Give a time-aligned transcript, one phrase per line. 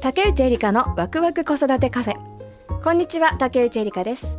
[0.00, 4.36] 竹内エリカのワクワク子育てカフェこんにちは竹内エリカです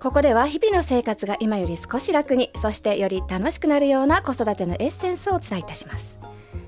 [0.00, 6.18] ここでは日々の生活が今より少し楽にそしてより楽しくなるような子育てのエッセンスをお伝えいたします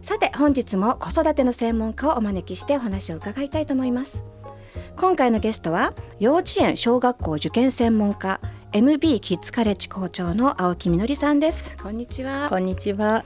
[0.07, 4.24] さて本日も子育ての専門家をお招きしてお話を伺いたいと思います。
[4.95, 11.77] 今回のゲストは幼稚園小学校受験専門家 MB キッズカレッジ校長の青木みのりさんです。
[11.77, 12.47] こんにちは。
[12.48, 13.24] こんにちは。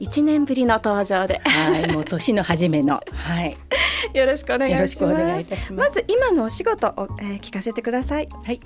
[0.00, 1.38] 一年ぶりの登場で。
[1.44, 3.00] はい、もう年の初めの。
[3.14, 3.56] はい。
[4.12, 5.72] よろしくお願いします。
[5.72, 8.28] まず今のお仕事を、えー聞かせてください。
[8.44, 8.60] はい。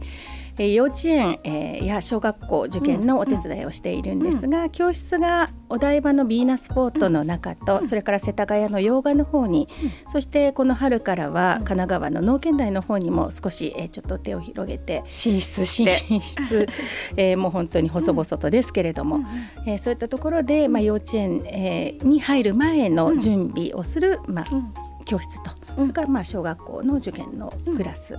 [0.59, 9.69] えー幼稚園、えーや小学校受験のお手伝いをしているんですが、教室がお台場のビーナスポートの中と、それから世田谷の洋画の方に、
[10.13, 15.87] そしてこの春からは神奈川の農研大の方にも少し、えーちょっと手を広げて進出進
[16.21, 16.67] 出、
[17.17, 19.21] えーもう本当に細々とですけれども、
[19.67, 28.19] えーそういったところで、まあ、幼稚園、えーに入る前の準備をする、まあ教室と、それからまあ小学校の受験のクラス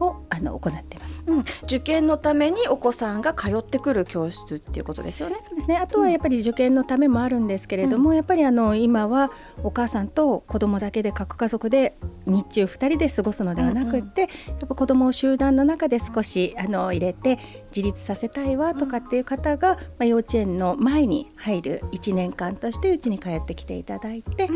[0.00, 1.16] を、あの行っています。
[1.26, 5.36] うん、受験のためにお子さんが通ってくる教室っていうことですよね。
[5.46, 9.30] そうですね、あとはやっぱり受験のためもあるんですけれども、やっぱりあの今は
[9.62, 14.26] お母さんと子供だけで各家族で日中2人で過ごすのではなくって、や
[14.64, 17.38] っぱ子供を集団の中で少しあの入れて
[17.76, 24.48] 自立させたいわとかっていう方が、まあ、幼稚園の前に入る1年間としてうちに通ってきていただいて。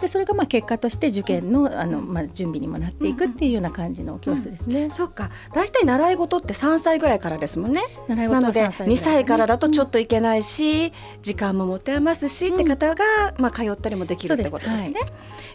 [0.00, 4.90] でそれがまあ結果として受験のあの、まあ、準備にもなっていくっていうような感じの教室ですね。
[4.92, 7.82] そっか、だいたい習い事って3歳ぐらいからですもんね。
[8.08, 8.94] 習い事はなので3歳ぐらい。
[8.94, 13.04] 2歳からだとちょっといけないし、時間も持て余すし、って方が
[13.38, 14.82] まあ通ったりもできるってことですね。
[14.84, 15.06] そうです。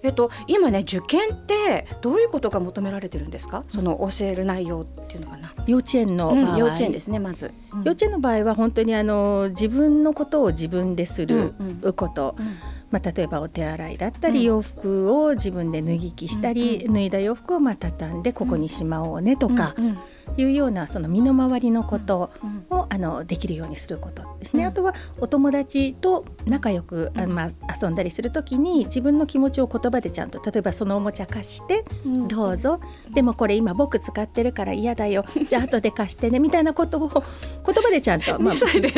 [0.04, 3.64] えっと今ね受験ってどういうことが求められてるんですか？
[3.70, 5.54] その教える内容っていうのかな。
[5.66, 7.54] 幼稚園の場合、うん幼稚園ですねまず。
[7.86, 11.54] 幼稚園の場合は本当にあの自分のことを自分でする
[11.84, 11.94] うん。
[11.94, 12.46] こと、うん
[12.94, 14.46] まあ、例えばお手洗いだったり、うん。
[14.46, 19.98] 洋服を自分で脱ぎ着したり、脱いだ洋服をまあ畳んでここにしまおうねとかうんうん。
[20.38, 24.70] いうようなその身の回りのことうんをあのできるようにすることですね、うん。
[24.70, 27.50] あとはお友達と仲良く、あまあ、
[27.82, 32.28] 遊んだりする時に自分の気持ちを言葉でちゃんと例えばそのおもちゃ貸してうん。
[32.28, 32.80] どうぞ。
[33.12, 35.26] でもこれ今僕使ってるから嫌だよ。
[35.50, 38.90] じゃあ後で貸してねみたいなことを言葉でちゃんと、まあ、2歳で。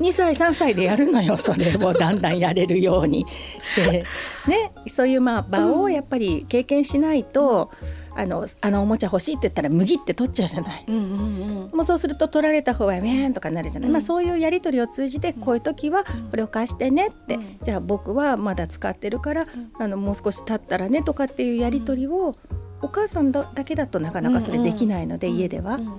[0.00, 1.36] 2歳3歳でやるのよ。
[1.36, 3.24] それをだんだんやれるように
[3.62, 4.04] して、
[4.48, 7.70] ね、そういうまあ場をやっぱり経験しないと、
[8.16, 10.84] あのあのおもちゃ欲しいって言ったら麦って取っちゃうじゃない。
[10.86, 11.76] うんうんうん。
[11.76, 13.92] もうそうすると取られた方はウェーンとかなるじゃない、うん。
[13.92, 17.58] まあ、そういうやり取りを通じてこういう時はこれを貸してねって、うん。
[17.62, 19.46] じゃあ僕はまだ使ってるから、
[19.78, 22.36] あのもう少し経ったらねとかっていうやり取りを、
[22.82, 25.92] お母さんだだけだとなかなかそれできないので、家では、うん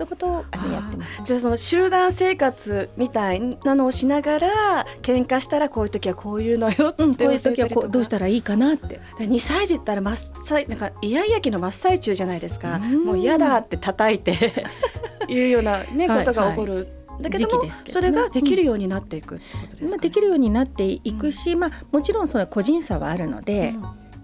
[0.00, 1.22] そういうことをあのやってます。
[1.22, 9.00] じゃあその集団生活みたいなのをしながら喧嘩したらこういう時はこういうのよってうん、こういう時はこうどうしたらいいかなって。
[9.18, 12.76] で2歳児ったら真っ最なんかイヤイヤ期の真っ最中じゃないですか。
[12.76, 13.04] うん。
[13.04, 14.54] もう嫌だって叩いて
[15.28, 16.88] いうような、ね、はいことが起こる、
[17.20, 18.08] だけども時期ですけどね。
[18.08, 23.74] それができるようになっていくですか、まあ、できるようになっていくし、まあ、もちろんその個人差はあるので、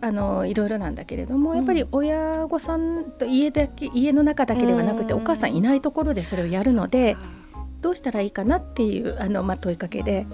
[0.00, 1.56] あのいろいろなんだけれども、うん。
[1.56, 5.20] やっぱり親御さんと家だけ家の中だけではなくて、うん。
[5.20, 7.16] お母さんいないところでそれをやるので
[7.80, 10.26] どうしたらいいかなっていうあの、まあ、問いかけで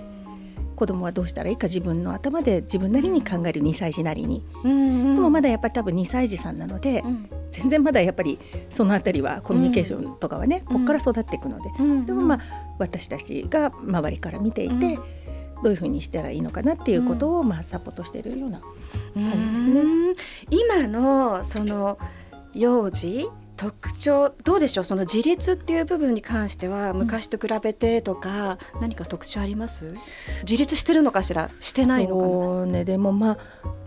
[0.77, 5.15] 子供はどうしたらいいか自分の頭で自分なりに考える2歳児なりに、うんうん。
[5.15, 7.29] でもまだやっぱり多分2歳児さんなので、うん。
[7.51, 8.39] 全然まだやっぱり
[8.71, 10.75] そのあたりはコミュニケーションとかはね、うん。
[10.75, 12.07] ここから育っていくので、うん。
[12.07, 12.41] でもまあ
[12.79, 15.03] 私たちが周りから見ていて、うん
[15.63, 18.71] どういうふうにしたらいいのかなっていうことを、まあサポートしているような感
[19.15, 19.81] じですね。
[19.81, 20.15] うん。
[20.51, 21.99] 今のその
[22.55, 29.95] 幼児特徴どうでしょうその自立っていう部分に関しては昔と比べてとか何か特徴あります？
[30.43, 32.29] 自立してるのかしらしてないのかな？
[32.29, 32.85] そうね。
[32.85, 33.39] でもまあ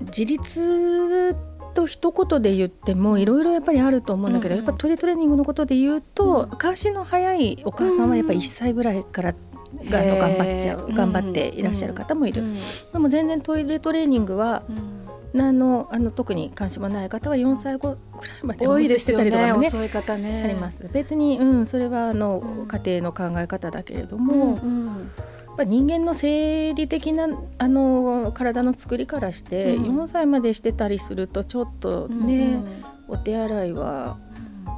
[0.02, 1.36] 自立
[1.74, 4.66] と一言で言ってもいろいろやっぱりあると思うんだけど、うんうん。
[4.66, 6.58] やっぱトレトレーニングのことで言うと、うん。
[6.58, 9.36] 関心の早いお母さんはやっぱり1歳ぐらいから
[9.90, 12.56] があの頑張っちゃう頑張っていらっしゃる方もいる、うん
[12.94, 15.06] でも全然トイレトレーニングはうん。
[15.38, 20.44] あのあの特に関心もない方は4歳後ぐらいまで多いですよねね遅い方ね。
[20.46, 20.88] あります。
[20.94, 22.68] 別に、うん、それはあの、うん。
[22.68, 24.86] 家庭の考え方だけれどうも、んうん。
[24.86, 24.94] ま
[25.60, 27.28] あ、人間の生理的な
[27.58, 30.04] あの体の作りからして、うん。
[30.04, 34.18] 4歳までしてたりするとちょっとね、うんお手洗いは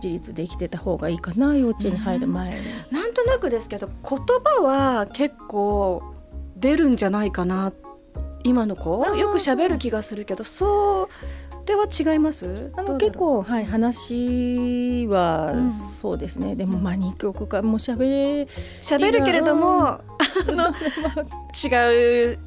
[0.03, 2.55] 自立できてた方がいいかな幼稚園に入る前に。
[2.91, 3.06] なん。
[3.06, 6.01] となくですけど言葉は結構
[6.56, 7.69] 出るんじゃないかな。
[7.69, 7.74] っ
[8.47, 11.09] 今の子よく喋る気がするけどそ
[11.65, 12.71] れは違います。
[12.77, 15.53] あの結構はい話は、
[16.00, 16.56] そうですね。
[16.56, 18.44] でもまあ2曲かもしゃべ
[18.81, 20.00] 喋るけれども、
[21.62, 22.39] 違う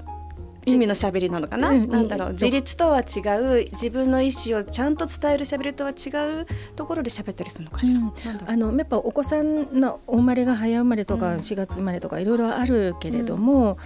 [0.67, 2.33] 意味のしゃべりなのかな、うん、なんだろう。
[2.33, 3.21] 自立とは違
[3.63, 3.69] う。
[3.73, 6.11] 自分の意思をちゃんと伝えるしゃべりとは違
[6.43, 6.47] う
[6.77, 8.13] ところで喋ったりするのかしら、うん、
[8.47, 13.79] あのやっぱお子さんのお生まれが早生まれとか4月生まれとかいろいろあるけれども、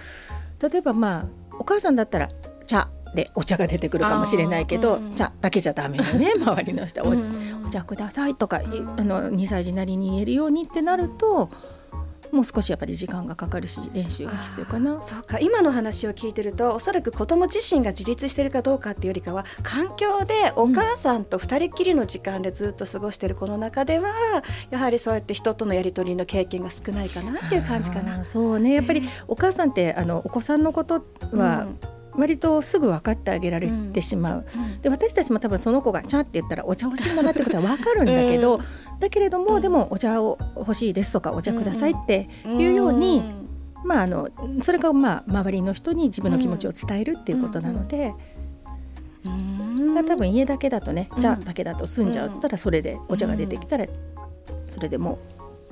[0.61, 1.25] うん、例えばまあ
[1.59, 2.29] お母さんだったら
[2.67, 7.15] 「茶」でお茶が出てくるかもしれないけど、茶だけじゃダメよね 周りの人は。
[7.65, 11.49] お,、茶くださいとか、あの2歳児なりに言えるようにってなると。
[12.31, 15.03] もう少しやっぱり時間がかかるし練習が必要かな。
[15.03, 15.39] そうか。
[15.39, 24.09] 今の話を聞いてるとおそらく子ども自身が自立してるかどうかっていうよりかは環境でお母さんと二人きりの時間でずっと過ごしてる子の中では、
[24.69, 28.23] やはりそうやって人とのやり取りの経験が少ないかなっていう感じかな。
[28.25, 28.73] そうね。
[28.73, 31.67] やっぱりお母さんってあのお子さんのことは、
[32.17, 38.61] 割とすぐ分かってあげられてしまう、うん、で私たちも多分その子が「ちゃ」って言ったらお茶欲しいんだなってことは分かるんだけど、うん、
[38.99, 43.23] だけれども、でもお茶を欲しいですとかお茶くださいっていうように、
[43.83, 44.29] まあ、あの
[44.61, 48.13] それがまあ周りの人に自分の気持ちを伝えるっていうことなので。
[49.25, 53.87] うん、多分家だけだとね、茶だけだと済んじゃったらそれでお茶が出てきたら
[54.67, 55.17] それでも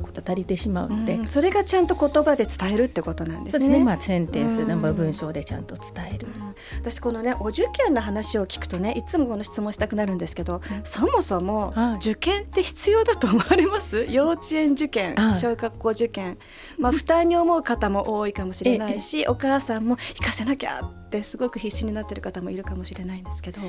[0.04, 3.70] こと足りてしまうので、うん、それがちゃんと言葉で伝えるってことなんですね。
[3.70, 3.84] ね。
[3.84, 14.06] まあ、センテンス、うん、文章でちゃんと伝える、うん、私このねお受験の話を聞くとねいつもこの質問したくなるんですけど、そもそも受験って必要だと思われます？
[14.10, 16.38] 幼稚園受験小学校受験。
[16.78, 23.62] まあ 負担に思う方も多いかもしれないしお母さんも行かせなきゃってすごく必死になってる方もいるかもしれないんですけど、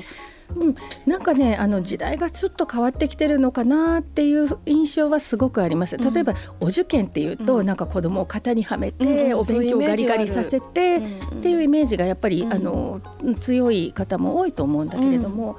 [0.55, 0.75] うん、
[1.05, 5.97] なんかねあの時代がちょっと変わってきてるのかなっていう印象はすごくあります。
[5.97, 13.01] 例えば、お受験っていうと、うん、なんか子供を型にはめて、お勉強ガリガリさせてっていうイメージがやっぱり、あの
[13.39, 15.57] 強い方も多いと思うんだけれども、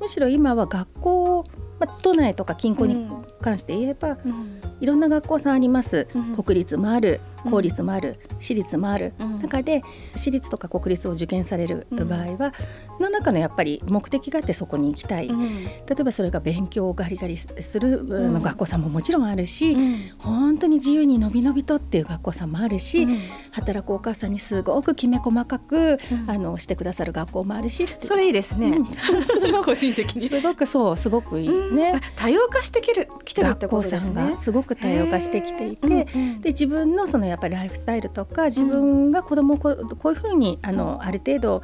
[0.00, 1.44] むしろ今は学校
[1.78, 3.08] まあ、都内とか近郊に
[3.40, 9.82] 関して言えば、うん、いろんな学校さんあります、うん、国立もある公立もある、私立もある、中で
[10.14, 12.52] 私立とか国立を受験される場合は、
[13.00, 15.34] 何らかのやっぱり目的があってそこに行きたい、例
[16.00, 18.06] えばそれが勉強をガリガリする
[18.42, 19.76] 学校さんももちろんあるし、
[20.18, 23.06] 本当に自由にのびのびとっていう学校さんもあるし、
[23.52, 27.86] 働くお母さんにすごくきめ細かく、あのしてくださる学校もあるし。
[27.98, 28.78] それいいですね、
[29.64, 30.28] 個人的に。
[30.28, 31.48] すごくそうすごくいい。
[31.48, 34.36] ね、多様化してきるきてるってことですね。
[34.36, 36.06] すごく多様化してきていて、
[36.40, 41.62] で自分のそのやっぱりライフスタイルとか自分が子供をここういうふうにあのある程度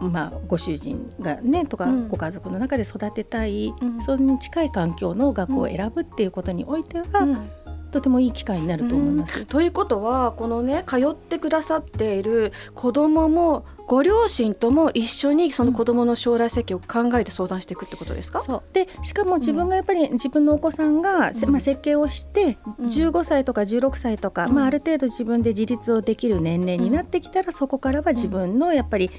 [0.00, 7.50] まあ、ご主人がねとか、ご家族の中で育てたい、うん、それに近い環境の学校を選ぶっていうことにおいては、うん、
[7.90, 9.46] とてもいい機会になると思います。
[9.46, 18.62] ということはこのね通ってくださっている子どももご両親とも一緒にその子どもの将来設計を考えて相談していくってことですか、そう。
[18.72, 29.10] でしかも自分がやっぱり自分のお子さんが、まあ、設計をして15歳とか16歳とか、まあ、ある程度自分で自立をできる年齢になってきたら、そこからは自分のやっぱり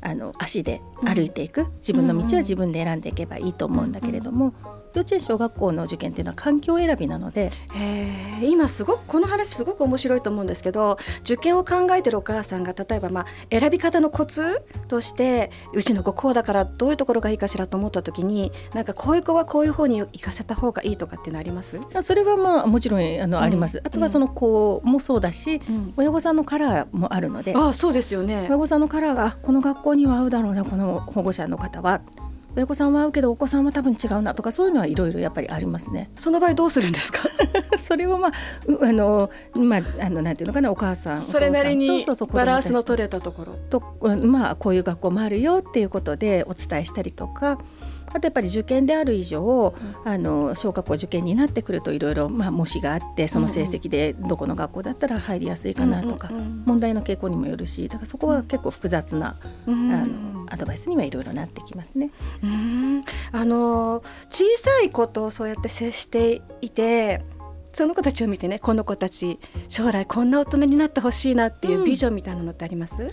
[0.00, 1.66] あの足で歩いていく。
[1.76, 4.54] 自分の道は自分で選んでいけばいいと思うんだけれども。
[4.96, 21.78] 幼稚園小学校の受験っていうのは環境選びなので、えー、今すごくこの話すごく面白いと思うんですけど受験を考えてるお母さんが例えばまあ選び方のコツとしてうちの子こうだからどういうところがいいかしらと思った時になんかこういう子はこういう方に行かせた方がいいとかっていうのあります？
[22.00, 23.82] それはまあもちろんあの、うん、あります。
[23.84, 28.46] あとはその子もそうだし、うん、親御さんのカラーもあるのであそうですよね。
[28.48, 32.00] 親御さんのカラーがこの学校には合うだろうなこの保護者の方は
[32.56, 36.10] 親御さんは合うけどお子さんは多分違うなとかそういうのはいろいろやっぱりありますね。
[36.16, 37.20] その場合どうするんですか？
[37.78, 38.32] それはまあ
[38.82, 43.82] あのまああのなんていうのかなお母さんそれなりにバランスの取れたところと
[44.26, 47.58] まあこういう学校もあるよっていうことでお伝えしたりとか。
[48.12, 59.36] あとやっぱり受験である以上、うん、あの小学校受験になってくるといろいろまあ模試があってその成績でどこの学校だったら入りやすいかなとか、問題の傾向にもよるしだからそこは結構複雑な、
[59.66, 62.10] あのアドバイスにはいろいろなってきますね。
[62.42, 63.02] うん。
[63.32, 67.22] あの小さい子とそうやって接していて
[67.76, 73.12] その子たちを見てねこの子たち将来こんな大人になってほしいなっていうビジョンみたいなのってあります、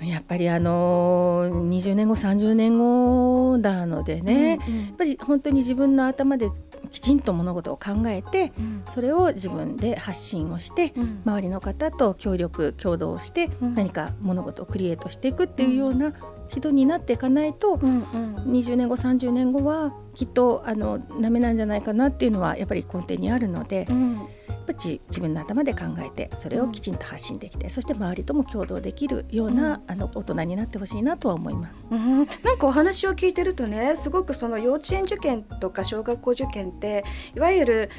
[0.00, 6.48] やっぱりあの20年後30年後なのでね、うんうん、やっぱり本当に自分の頭で
[6.90, 16.14] きちんと物事を考えて、うん、それを自分で発信をして、うん、周りの方と協力共同して何か物事をクリエイトしていくっていうような
[16.56, 23.86] 人になっていかないと、うんうん、20年後30年後はきっとあのダメなんじゃないかなっていうのはやっぱり根底にあるので。
[23.88, 24.28] うん。
[24.62, 37.04] ぱ自分の頭で考えてそれをきちんと発信できて、うん、そして周りとも共同できるような、うん、あの大人になってほしいなとは思います、うん、なんかお話を聞いてるとねすごくその幼稚園受験とか小学校受験って
[37.34, 37.90] いわゆる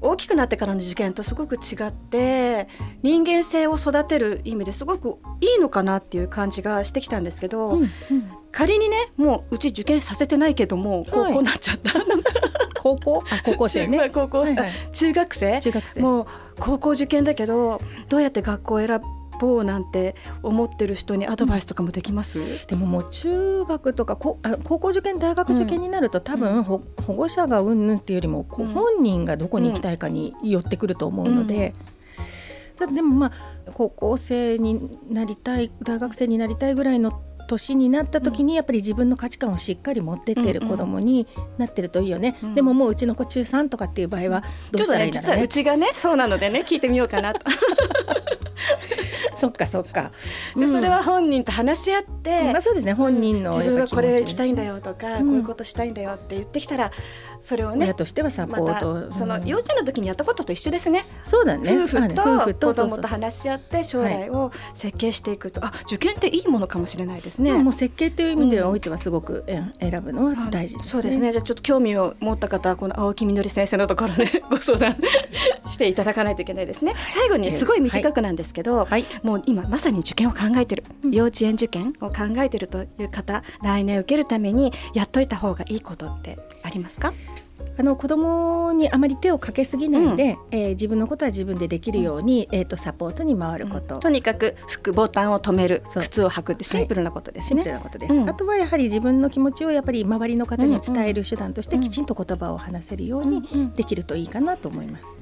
[0.00, 2.68] 大きくなってからの受験とすごく違って
[3.02, 7.90] 人間性を育てる意味ですごくいいのかなっていう感じがしてきたんですけど、うんうん、
[8.50, 12.06] 仮にねもううち受験させてないけども高校になっちゃった、はい、
[12.80, 13.24] 高校？
[13.30, 14.08] あ高校生ね。
[14.12, 15.60] 高校生、はいはい、中学生。
[15.60, 16.00] 中学生。
[16.00, 16.26] もう
[16.58, 19.00] 高校受験だけどどうやって学校を選
[19.40, 26.78] ぼうなんて思ってる人にアドバイスとかもできます、うん、でももう中学とかこあ高校受験大学受験になると、うん、多分保
[27.08, 31.74] 護者がうんぬんっていうよりも、うん、本人がどこに行きたいかによってくると思うので。
[32.76, 33.32] ただでもまあ
[33.74, 41.26] 高校生になりたい大学生になりたいぐらいの年になった時にやっぱり自分の価値観をしっかり持ってってる子供に
[41.58, 42.48] なってるといいよね、うん。
[42.50, 45.90] うん、でももううちの子中3とかっていう場合はどうしたらいいんだろうね、ね、うちがね。
[45.94, 47.40] そうなのでね聞いてみようかなと
[49.40, 50.12] そっかそっか。
[50.56, 56.90] じゃそれは本人と話し合って、まあそうですね本人の自分はこれ行きたいんだよとか、こういうことしたいんだよって言ってきたら。
[57.42, 61.06] それをね親としてはサポート、その幼稚園の時にやったことと一緒ですね。
[61.24, 61.84] そうだね。
[61.84, 67.54] 夫婦と子供と話し合って将来を設計していくと、あ受験っていいものかもしれないですね。
[67.54, 69.44] もう設計っていう意味ではおいてはすごく
[69.80, 71.32] 選ぶのは大事そうですね。
[71.32, 74.98] じゃあちょっと興味を持った方はこの青木みのり先生のところでご相談し
[75.80, 76.94] ていただかないといけないですね。
[77.08, 78.86] 最後にすごい短くなんですけど、
[79.22, 87.12] もう今まさに受験を考えてる、幼稚園受験を考えてるという方、来年受けるためにやっといた方がいいことってありますか？
[87.78, 95.82] あの子供にあまり手をかけすぎないで、うん、えー、自分のことは自分でできるように、うん、えーと、サポートに回ること、うん、とにかく服ボタンを止める。
[95.94, 103.42] 靴を履くってシンプルなことですね、はい、シンプルなことです、あとはやはり自分の気持ちをやっぱり周りの方に伝える手段としてきちんと言葉を話せるように
[103.74, 105.19] できるといいかなと思います。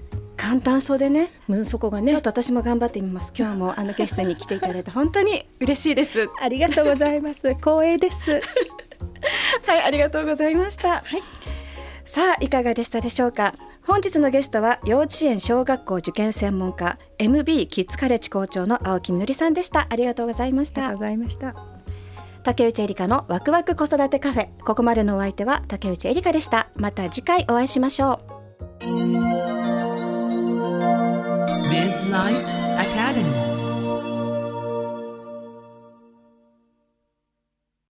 [0.49, 1.31] 簡単そうでね、
[1.67, 3.35] そこがね、ちょっと私も頑張ってみます。
[3.37, 6.31] 今日もあのゲストに来ていただいて本当に嬉しいです。
[6.40, 7.50] ありがとうございます。
[7.50, 8.31] 光栄です。
[9.67, 10.88] はい、ありがとうございました。
[10.88, 11.02] はい。
[12.07, 13.52] さあいかがでしたでしょうか？
[13.87, 21.55] 本日のゲストは幼稚園小学校受験専門家 MB キッズカレッジ校長の青木みのりさんでしたありがとうございましたありがとうございました
[22.43, 28.21] 竹内えりかのワクワク子育てカフェここまでのお相手は竹内えりかでしたまた次回お会いしましょ
[28.85, 29.57] う
[31.78, 32.57] is life?